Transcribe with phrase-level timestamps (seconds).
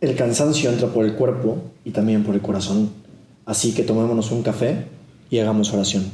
[0.00, 2.90] El cansancio entra por el cuerpo y también por el corazón.
[3.44, 4.84] Así que tomémonos un café
[5.28, 6.04] y hagamos oración.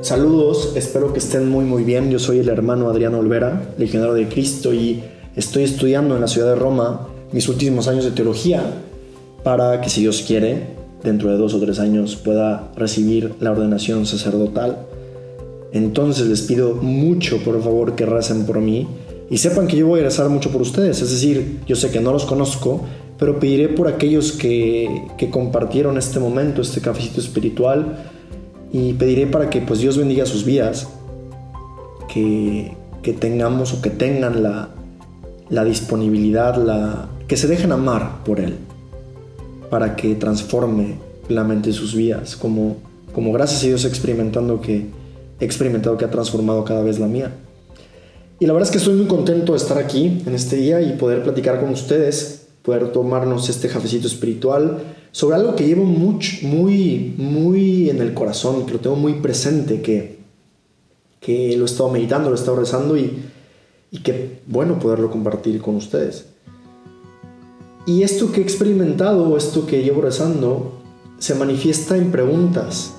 [0.00, 2.12] Saludos, espero que estén muy muy bien.
[2.12, 5.02] Yo soy el hermano Adriano Olvera, legionario de Cristo y
[5.34, 8.62] estoy estudiando en la ciudad de Roma mis últimos años de teología
[9.42, 10.68] para que si Dios quiere,
[11.02, 14.86] dentro de dos o tres años pueda recibir la ordenación sacerdotal.
[15.72, 18.88] Entonces les pido mucho, por favor, que recen por mí
[19.30, 21.00] y sepan que yo voy a rezar mucho por ustedes.
[21.00, 22.84] Es decir, yo sé que no los conozco,
[23.18, 28.10] pero pediré por aquellos que, que compartieron este momento, este cafecito espiritual
[28.72, 30.88] y pediré para que pues Dios bendiga sus vidas,
[32.12, 34.70] que, que tengamos o que tengan la,
[35.48, 38.56] la disponibilidad, la, que se dejen amar por Él,
[39.70, 40.96] para que transforme
[41.28, 42.76] la mente sus vidas, como,
[43.12, 44.86] como gracias a Dios experimentando que,
[45.40, 47.32] he experimentado que ha transformado cada vez la mía.
[48.38, 50.96] Y la verdad es que estoy muy contento de estar aquí en este día y
[50.96, 54.78] poder platicar con ustedes, poder tomarnos este cafecito espiritual
[55.12, 59.82] sobre algo que llevo mucho, muy, muy en el corazón, que lo tengo muy presente,
[59.82, 60.20] que,
[61.20, 63.24] que lo he estado meditando, lo he estado rezando y,
[63.90, 66.26] y que bueno poderlo compartir con ustedes.
[67.86, 70.80] Y esto que he experimentado, esto que llevo rezando,
[71.18, 72.94] se manifiesta en preguntas,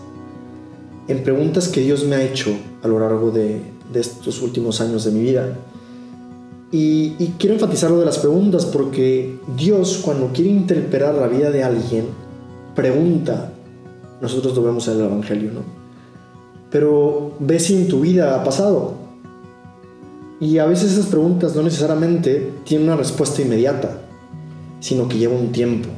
[1.12, 2.52] en preguntas que Dios me ha hecho
[2.84, 5.56] a lo largo de, de estos últimos años de mi vida.
[6.72, 11.64] Y, quiero enfatizar lo de las preguntas porque Dios cuando quiere interpretar la vida de
[11.64, 12.06] alguien,
[12.76, 13.52] pregunta,
[14.22, 15.62] nosotros lo vemos en el Evangelio, ¿no?
[16.70, 18.94] Pero ve si en tu vida ha pasado.
[20.40, 24.00] Y a veces esas preguntas no necesariamente tienen una respuesta inmediata,
[24.80, 25.90] sino que lleva un tiempo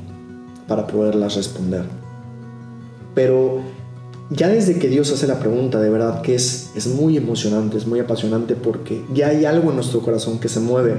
[0.68, 1.86] para poderlas responder.
[3.14, 3.62] Pero
[4.30, 7.86] ya desde que Dios hace la pregunta, de verdad que es, es muy emocionante, es
[7.86, 10.96] muy apasionante porque ya hay algo en nuestro corazón que se mueve.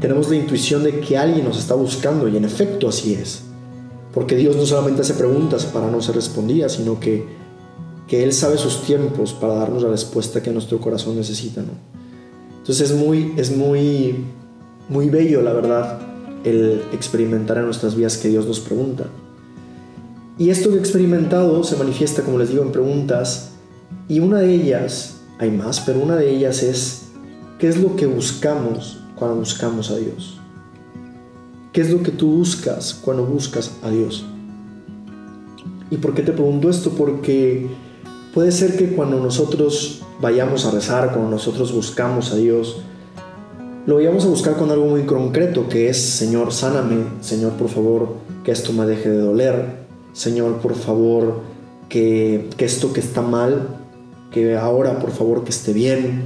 [0.00, 3.42] Tenemos la intuición de que alguien nos está buscando y en efecto así es.
[4.12, 7.26] Porque Dios no solamente hace preguntas para no ser respondidas, sino que,
[8.08, 11.62] que Él sabe sus tiempos para darnos la respuesta que nuestro corazón necesita.
[11.62, 11.72] ¿no?
[12.58, 14.24] Entonces es muy, es muy,
[14.88, 16.00] muy bello, la verdad,
[16.44, 19.06] el experimentar en nuestras vidas que Dios nos pregunta.
[20.36, 23.52] Y esto que he experimentado se manifiesta, como les digo, en preguntas.
[24.08, 27.02] Y una de ellas, hay más, pero una de ellas es,
[27.58, 30.40] ¿qué es lo que buscamos cuando buscamos a Dios?
[31.72, 34.24] ¿Qué es lo que tú buscas cuando buscas a Dios?
[35.90, 36.90] ¿Y por qué te pregunto esto?
[36.90, 37.68] Porque
[38.32, 42.78] puede ser que cuando nosotros vayamos a rezar, cuando nosotros buscamos a Dios,
[43.86, 48.14] lo vayamos a buscar con algo muy concreto, que es, Señor, sáname, Señor, por favor,
[48.42, 49.83] que esto me deje de doler,
[50.14, 51.42] Señor, por favor,
[51.88, 53.68] que, esto que está mal,
[54.32, 56.22] que ahora, por favor, que esté bien,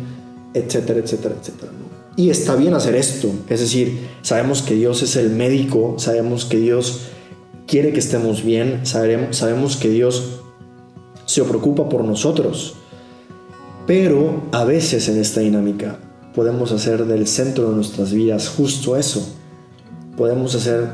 [0.54, 1.72] etcétera, etcétera, etcétera.
[2.16, 6.59] Y está bien hacer esto, es decir, sabemos que Dios es el médico, sabemos que
[6.59, 7.09] Dios
[7.66, 10.41] quiere que estemos bien, sabemos, sabemos que Dios
[11.26, 12.75] se preocupa por nosotros,
[13.87, 15.99] pero a veces en esta dinámica
[16.34, 19.28] podemos hacer del centro de nuestras vidas justo eso,
[20.16, 20.88] podemos hacer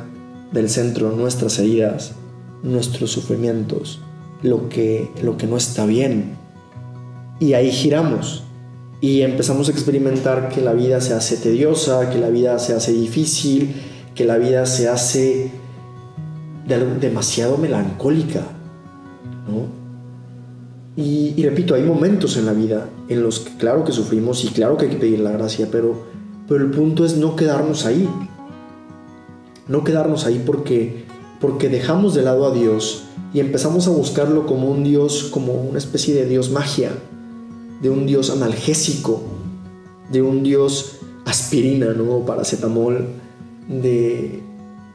[0.53, 2.13] del centro nuestras heridas,
[2.65, 4.01] nuestros sufrimientos,
[4.43, 6.37] lo que, lo que no está bien.
[7.39, 8.43] Y ahí giramos
[9.01, 12.93] y empezamos a experimentar que la vida se hace tediosa, que la vida se hace
[12.93, 13.75] difícil,
[14.15, 15.53] que la vida se hace
[17.01, 18.43] demasiado melancólica.
[20.97, 24.49] Y, y, repito, hay momentos en la vida en los que claro que sufrimos y
[24.49, 26.05] claro que hay que pedir la gracia, pero,
[26.49, 28.09] pero el punto es no quedarnos ahí.
[29.67, 31.05] No quedarnos ahí porque
[31.41, 35.79] porque dejamos de lado a Dios y empezamos a buscarlo como un Dios, como una
[35.79, 36.93] especie de Dios magia,
[37.83, 39.23] de un Dios analgésico,
[40.11, 42.21] de un Dios aspirina, ¿no?
[42.21, 43.09] Paracetamol,
[43.69, 44.41] de,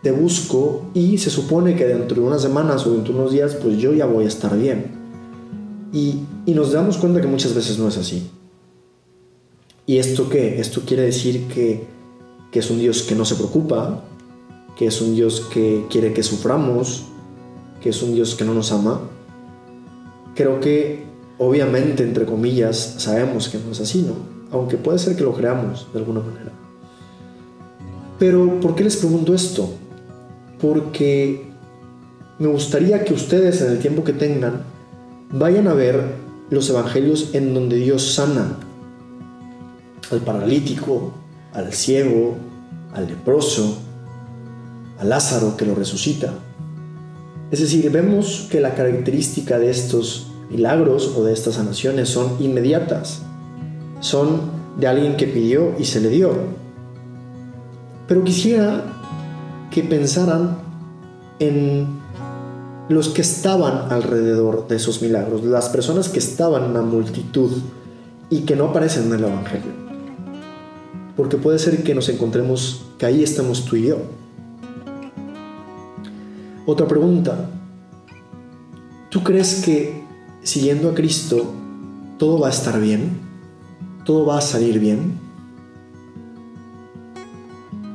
[0.03, 3.55] de busco y se supone que dentro de unas semanas o dentro de unos días,
[3.61, 4.97] pues yo ya voy a estar bien.
[5.91, 8.29] Y, y nos damos cuenta que muchas veces no es así.
[9.85, 10.59] ¿Y esto qué?
[10.59, 11.83] Esto quiere decir que,
[12.51, 14.03] que es un Dios que no se preocupa,
[14.79, 17.03] que es un Dios que quiere que suframos,
[17.81, 19.01] que es un Dios que no nos ama,
[20.35, 21.03] creo que
[21.37, 24.13] obviamente, entre comillas, sabemos que no es así, ¿no?
[24.57, 26.53] Aunque puede ser que lo creamos de alguna manera.
[28.19, 29.69] Pero, ¿por qué les pregunto esto?
[30.61, 31.51] Porque
[32.37, 34.63] me gustaría que ustedes, en el tiempo que tengan,
[35.29, 36.01] vayan a ver
[36.51, 38.55] los evangelios en donde Dios sana
[40.09, 41.11] al paralítico,
[41.51, 42.37] al ciego,
[42.93, 43.88] al leproso,
[44.99, 46.33] a Lázaro que lo resucita.
[47.51, 53.21] Es decir, vemos que la característica de estos milagros o de estas sanaciones son inmediatas.
[54.01, 54.41] Son
[54.77, 56.33] de alguien que pidió y se le dio.
[58.07, 58.83] Pero quisiera
[59.71, 60.57] que pensaran
[61.39, 61.99] en
[62.89, 67.51] los que estaban alrededor de esos milagros, las personas que estaban en la multitud
[68.29, 69.71] y que no aparecen en el Evangelio.
[71.15, 73.97] Porque puede ser que nos encontremos que ahí estamos tú y yo.
[76.71, 77.49] Otra pregunta.
[79.09, 80.03] ¿Tú crees que
[80.43, 81.51] siguiendo a Cristo
[82.19, 83.09] todo va a estar bien?
[84.05, 85.19] ¿Todo va a salir bien?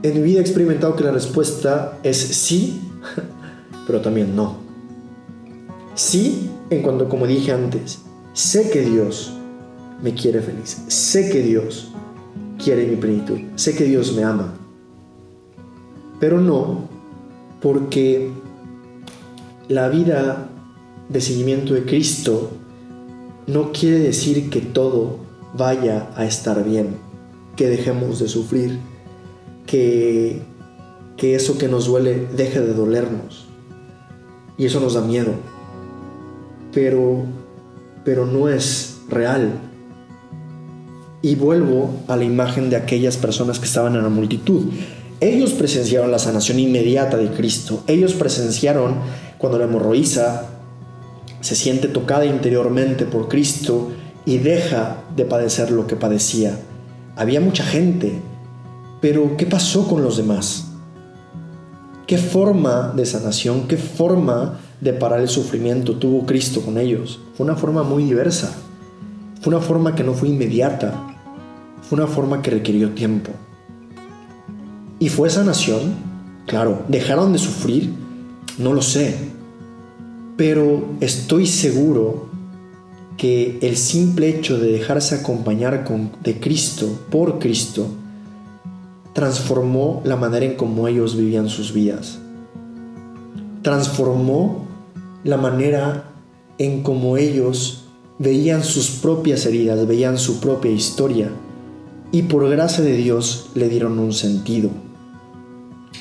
[0.03, 2.81] En mi vida he experimentado que la respuesta es sí,
[3.87, 4.57] pero también no.
[5.95, 8.01] Sí, en cuanto, como dije antes,
[8.33, 9.39] sé que Dios
[10.03, 11.93] me quiere feliz, sé que Dios
[12.59, 14.53] quiere mi plenitud, sé que Dios me ama,
[16.19, 16.89] pero no
[17.63, 18.33] porque
[19.69, 20.49] la vida
[21.09, 22.51] de seguimiento de Cristo
[23.47, 25.19] no quiere decir que todo
[25.57, 26.97] vaya a estar bien,
[27.57, 28.79] que dejemos de sufrir,
[29.67, 30.43] que,
[31.17, 33.47] que eso que nos duele deje de dolernos.
[34.57, 35.33] Y eso nos da miedo.
[36.73, 37.25] Pero,
[38.05, 39.53] pero no es real.
[41.23, 44.65] Y vuelvo a la imagen de aquellas personas que estaban en la multitud.
[45.21, 47.83] Ellos presenciaron la sanación inmediata de Cristo.
[47.87, 48.97] Ellos presenciaron
[49.45, 50.47] cuando la hemorroísa
[51.43, 53.91] se siente tocada interiormente por Cristo
[54.25, 56.59] y deja de padecer lo que padecía.
[57.15, 58.23] Había mucha gente,
[59.03, 60.69] pero ¿qué pasó con los demás?
[62.07, 67.21] ¿Qué forma de sanación, qué forma de parar el sufrimiento tuvo Cristo con ellos?
[67.37, 68.51] Fue una forma muy diversa.
[69.43, 71.19] Fue una forma que no fue inmediata.
[71.83, 73.31] Fue una forma que requirió tiempo.
[74.99, 75.97] ¿Y fue sanación?
[76.47, 78.04] Claro, ¿dejaron de sufrir?
[78.59, 79.17] No lo sé.
[80.37, 82.27] Pero estoy seguro
[83.17, 85.89] que el simple hecho de dejarse acompañar
[86.23, 87.87] de Cristo, por Cristo,
[89.13, 92.19] transformó la manera en cómo ellos vivían sus vidas.
[93.63, 94.67] Transformó
[95.23, 96.11] la manera
[96.59, 97.85] en cómo ellos
[98.19, 101.31] veían sus propias heridas, veían su propia historia
[102.13, 104.71] y por gracia de Dios le dieron un sentido.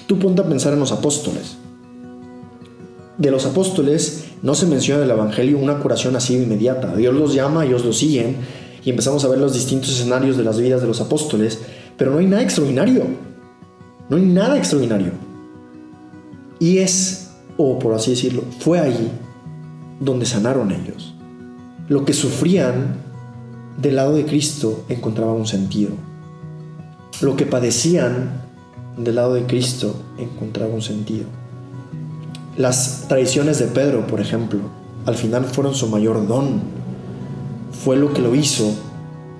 [0.08, 1.58] Tú ponte a pensar en los apóstoles.
[3.18, 6.96] De los apóstoles no se menciona en el Evangelio una curación así inmediata.
[6.96, 8.38] Dios los llama, ellos los siguen
[8.84, 11.60] y empezamos a ver los distintos escenarios de las vidas de los apóstoles,
[11.98, 13.06] pero no hay nada extraordinario.
[14.10, 15.12] No hay nada extraordinario.
[16.60, 19.12] Y es, o por así decirlo, fue ahí
[20.00, 21.14] donde sanaron ellos.
[21.88, 22.96] Lo que sufrían
[23.78, 25.92] del lado de Cristo encontraba un sentido.
[27.22, 28.42] Lo que padecían
[28.98, 31.26] del lado de Cristo encontraba un sentido.
[32.58, 34.60] Las traiciones de Pedro, por ejemplo,
[35.06, 36.62] al final fueron su mayor don.
[37.84, 38.74] Fue lo que lo hizo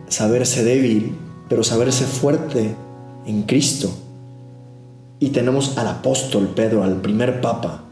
[0.08, 1.16] saberse débil,
[1.48, 2.76] pero saberse fuerte
[3.26, 3.92] en Cristo.
[5.20, 7.84] Y tenemos al apóstol Pedro, al primer papa.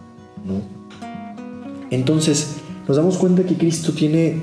[1.92, 2.56] Entonces
[2.88, 4.42] nos damos cuenta que Cristo tiene,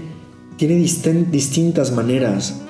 [0.56, 2.60] tiene distintas maneras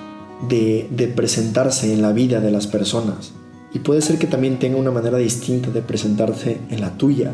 [0.49, 3.33] de presentarse en la vida de las personas.
[3.75, 7.33] Y puede ser que también tenga una manera distinta de presentarse en la tuya.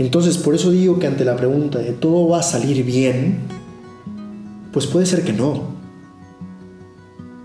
[0.00, 3.40] Entonces, por eso digo que ante la pregunta de todo va a salir bien,
[4.72, 5.74] pues puede ser que no.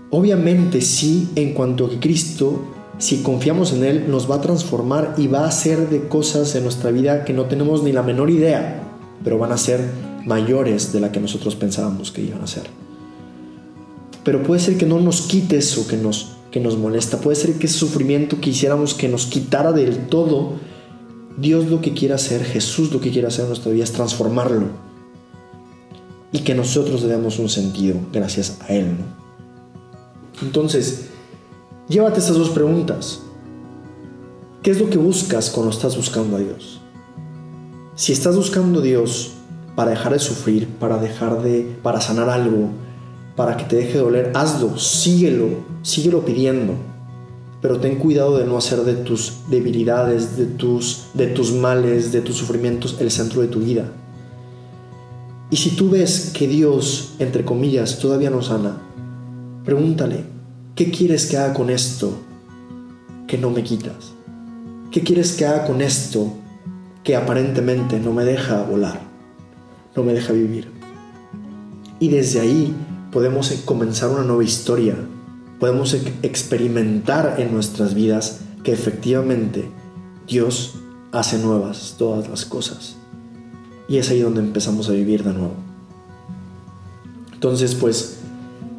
[0.08, 2.62] Obviamente sí, en cuanto a que Cristo,
[2.96, 6.62] si confiamos en Él, nos va a transformar y va a hacer de cosas en
[6.62, 8.82] nuestra vida que no tenemos ni la menor idea,
[9.22, 9.80] pero van a ser
[10.24, 12.64] mayores de la que nosotros pensábamos que iban a ser.
[14.24, 17.52] Pero puede ser que no nos quite eso que nos, que nos molesta, puede ser
[17.58, 20.54] que ese sufrimiento quisiéramos que nos quitara del todo
[21.36, 24.68] Dios lo que quiere hacer, Jesús lo que quiere hacer en nuestra vida es transformarlo.
[26.32, 28.96] Y que nosotros le demos un sentido gracias a Él.
[30.42, 31.06] Entonces,
[31.88, 33.20] llévate estas dos preguntas.
[34.62, 36.80] ¿Qué es lo que buscas cuando estás buscando a Dios?
[37.94, 39.32] Si estás buscando a Dios
[39.74, 42.70] para dejar de sufrir, para dejar de, para sanar algo,
[43.36, 45.48] para que te deje de doler, hazlo, síguelo,
[45.82, 46.95] síguelo pidiendo
[47.66, 52.20] pero ten cuidado de no hacer de tus debilidades, de tus, de tus males, de
[52.20, 53.90] tus sufrimientos el centro de tu vida.
[55.50, 58.80] Y si tú ves que Dios, entre comillas, todavía no sana,
[59.64, 60.22] pregúntale,
[60.76, 62.12] ¿qué quieres que haga con esto
[63.26, 64.12] que no me quitas?
[64.92, 66.34] ¿Qué quieres que haga con esto
[67.02, 69.00] que aparentemente no me deja volar,
[69.96, 70.68] no me deja vivir?
[71.98, 72.72] Y desde ahí
[73.10, 74.94] podemos comenzar una nueva historia
[75.58, 79.68] podemos experimentar en nuestras vidas que efectivamente
[80.26, 80.74] Dios
[81.12, 82.96] hace nuevas todas las cosas.
[83.88, 85.54] Y es ahí donde empezamos a vivir de nuevo.
[87.32, 88.16] Entonces, pues,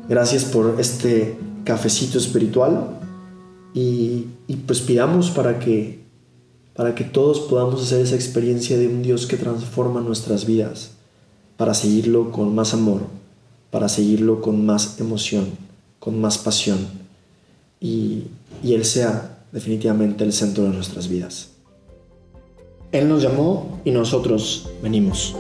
[0.10, 3.00] gracias por este cafecito espiritual
[3.74, 4.27] y,
[4.65, 6.03] pues pidamos para que,
[6.75, 10.91] para que todos podamos hacer esa experiencia de un Dios que transforma nuestras vidas,
[11.55, 13.01] para seguirlo con más amor,
[13.72, 15.46] para seguirlo con más emoción,
[16.00, 16.77] con más pasión
[17.80, 18.24] y,
[18.63, 21.50] Él sea definitivamente el centro de nuestras vidas.
[22.92, 25.36] Él nos llamó y nosotros venimos.